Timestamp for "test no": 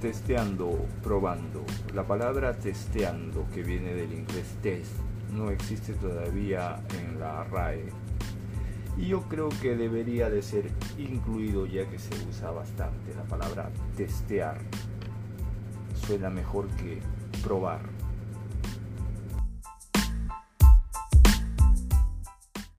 4.62-5.50